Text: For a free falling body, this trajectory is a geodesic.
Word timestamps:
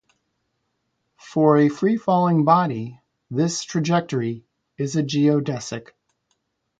For 1.19 1.57
a 1.57 1.69
free 1.69 1.95
falling 1.95 2.43
body, 2.43 2.99
this 3.29 3.61
trajectory 3.61 4.47
is 4.75 4.95
a 4.95 5.03
geodesic. 5.03 5.89